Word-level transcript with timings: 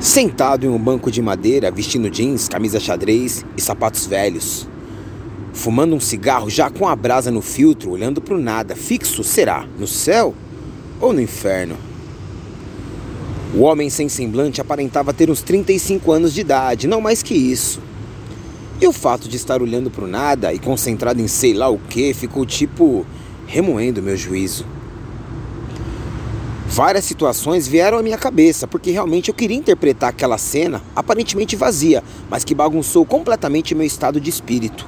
Sentado 0.00 0.66
em 0.66 0.68
um 0.68 0.78
banco 0.78 1.10
de 1.10 1.22
madeira, 1.22 1.70
vestindo 1.70 2.10
jeans, 2.10 2.48
camisa 2.48 2.78
xadrez 2.78 3.42
e 3.56 3.62
sapatos 3.62 4.06
velhos. 4.06 4.68
Fumando 5.54 5.96
um 5.96 6.00
cigarro 6.00 6.50
já 6.50 6.68
com 6.68 6.86
a 6.86 6.94
brasa 6.94 7.30
no 7.30 7.40
filtro, 7.40 7.92
olhando 7.92 8.20
para 8.20 8.34
o 8.34 8.38
nada, 8.38 8.76
fixo 8.76 9.24
será 9.24 9.66
no 9.78 9.86
céu 9.86 10.34
ou 11.00 11.14
no 11.14 11.20
inferno? 11.20 11.76
O 13.54 13.60
homem 13.60 13.88
sem 13.88 14.06
semblante 14.06 14.60
aparentava 14.60 15.14
ter 15.14 15.30
uns 15.30 15.40
35 15.40 16.12
anos 16.12 16.34
de 16.34 16.42
idade, 16.42 16.86
não 16.86 17.00
mais 17.00 17.22
que 17.22 17.34
isso. 17.34 17.80
E 18.78 18.86
o 18.86 18.92
fato 18.92 19.30
de 19.30 19.36
estar 19.36 19.62
olhando 19.62 19.90
para 19.90 20.04
o 20.04 20.08
nada 20.08 20.52
e 20.52 20.58
concentrado 20.58 21.22
em 21.22 21.26
sei 21.26 21.54
lá 21.54 21.70
o 21.70 21.78
que 21.78 22.12
ficou 22.12 22.44
tipo 22.44 23.06
remoendo 23.46 24.02
meu 24.02 24.16
juízo. 24.16 24.66
Várias 26.68 27.04
situações 27.04 27.66
vieram 27.66 27.98
à 27.98 28.02
minha 28.02 28.18
cabeça, 28.18 28.66
porque 28.66 28.90
realmente 28.90 29.28
eu 29.28 29.34
queria 29.34 29.56
interpretar 29.56 30.10
aquela 30.10 30.36
cena 30.36 30.82
aparentemente 30.94 31.56
vazia, 31.56 32.02
mas 32.28 32.44
que 32.44 32.54
bagunçou 32.54 33.04
completamente 33.04 33.74
meu 33.74 33.86
estado 33.86 34.20
de 34.20 34.28
espírito. 34.28 34.86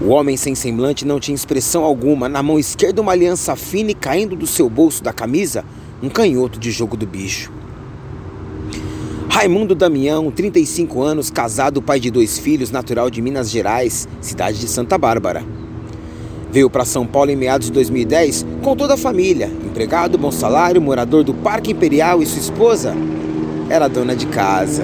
O 0.00 0.08
homem 0.08 0.36
sem 0.36 0.54
semblante 0.54 1.06
não 1.06 1.18
tinha 1.18 1.34
expressão 1.34 1.84
alguma, 1.84 2.28
na 2.28 2.42
mão 2.42 2.58
esquerda 2.58 3.00
uma 3.00 3.12
aliança 3.12 3.56
fina 3.56 3.92
e 3.92 3.94
caindo 3.94 4.36
do 4.36 4.46
seu 4.46 4.68
bolso 4.68 5.02
da 5.02 5.12
camisa, 5.12 5.64
um 6.02 6.10
canhoto 6.10 6.58
de 6.58 6.70
jogo 6.70 6.96
do 6.96 7.06
bicho. 7.06 7.50
Raimundo 9.30 9.74
Damião, 9.74 10.30
35 10.30 11.02
anos, 11.02 11.30
casado, 11.30 11.80
pai 11.80 12.00
de 12.00 12.10
dois 12.10 12.38
filhos, 12.38 12.70
natural 12.70 13.08
de 13.08 13.22
Minas 13.22 13.50
Gerais, 13.50 14.06
cidade 14.20 14.58
de 14.58 14.68
Santa 14.68 14.98
Bárbara. 14.98 15.44
Veio 16.56 16.70
para 16.70 16.86
São 16.86 17.06
Paulo 17.06 17.30
em 17.30 17.36
meados 17.36 17.66
de 17.66 17.72
2010 17.74 18.46
com 18.62 18.74
toda 18.74 18.94
a 18.94 18.96
família, 18.96 19.52
empregado, 19.62 20.16
bom 20.16 20.32
salário, 20.32 20.80
morador 20.80 21.22
do 21.22 21.34
Parque 21.34 21.72
Imperial 21.72 22.22
e 22.22 22.26
sua 22.26 22.40
esposa 22.40 22.94
era 23.68 23.88
dona 23.88 24.16
de 24.16 24.24
casa. 24.24 24.82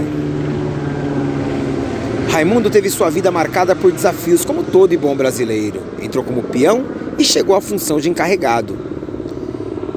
Raimundo 2.29 2.69
teve 2.69 2.91
sua 2.91 3.09
vida 3.09 3.31
marcada 3.31 3.75
por 3.75 3.91
desafios 3.91 4.45
como 4.45 4.63
todo 4.63 4.93
e 4.93 4.99
bom 4.99 5.17
brasileiro. 5.17 5.81
Entrou 6.03 6.23
como 6.23 6.43
peão 6.43 6.85
e 7.19 7.25
chegou 7.25 7.57
à 7.57 7.61
função 7.63 7.99
de 7.99 8.11
encarregado. 8.11 8.77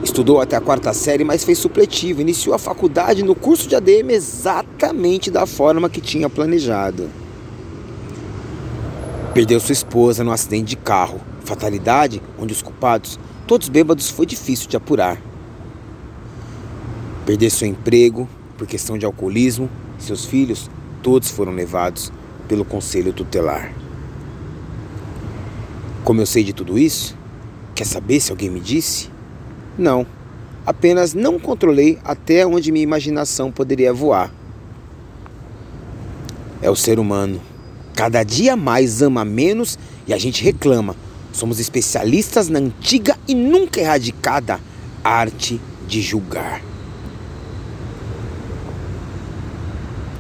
Estudou 0.02 0.40
até 0.40 0.56
a 0.56 0.62
quarta 0.62 0.94
série, 0.94 1.26
mas 1.26 1.44
fez 1.44 1.58
supletivo. 1.58 2.22
Iniciou 2.22 2.56
a 2.56 2.58
faculdade 2.58 3.22
no 3.22 3.36
curso 3.36 3.68
de 3.68 3.76
ADM 3.76 4.12
exatamente 4.12 5.30
da 5.30 5.46
forma 5.46 5.90
que 5.90 6.00
tinha 6.00 6.30
planejado. 6.30 7.10
Perdeu 9.34 9.60
sua 9.60 9.74
esposa 9.74 10.24
num 10.24 10.32
acidente 10.32 10.70
de 10.70 10.78
carro 10.78 11.35
Fatalidade 11.46 12.24
onde 12.40 12.54
os 12.54 12.64
culpados, 12.64 13.20
todos 13.46 13.70
bêbados, 13.70 14.10
foi 14.10 14.26
difícil 14.26 14.68
de 14.68 14.76
apurar. 14.76 15.22
Perder 17.24 17.52
seu 17.52 17.68
emprego 17.68 18.28
por 18.58 18.66
questão 18.66 18.98
de 18.98 19.06
alcoolismo, 19.06 19.70
seus 20.00 20.26
filhos, 20.26 20.70
todos 21.04 21.30
foram 21.30 21.52
levados 21.52 22.12
pelo 22.48 22.66
conselho 22.66 23.14
tutelar. 23.14 23.72
Como 26.04 26.20
eu 26.20 26.26
sei 26.26 26.44
de 26.44 26.52
tudo 26.52 26.80
isso? 26.80 27.16
Quer 27.76 27.86
saber 27.86 28.20
se 28.20 28.32
alguém 28.32 28.50
me 28.50 28.60
disse? 28.60 29.10
Não. 29.78 30.06
Apenas 30.66 31.14
não 31.14 31.40
controlei 31.40 32.00
até 32.04 32.46
onde 32.46 32.72
minha 32.72 32.84
imaginação 32.84 33.52
poderia 33.52 33.94
voar. 33.94 34.34
É 36.60 36.72
o 36.72 36.76
ser 36.76 36.98
humano. 36.98 37.40
Cada 37.94 38.24
dia 38.24 38.56
mais 38.56 39.04
ama 39.04 39.24
menos 39.24 39.78
e 40.08 40.14
a 40.14 40.18
gente 40.18 40.44
reclama 40.44 40.96
Somos 41.36 41.60
especialistas 41.60 42.48
na 42.48 42.60
antiga 42.60 43.20
e 43.28 43.36
nunca 43.36 43.82
erradicada 43.82 44.58
arte 45.04 45.60
de 45.86 46.02
julgar. 46.02 46.62